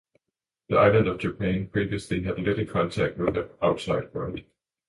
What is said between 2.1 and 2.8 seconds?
had little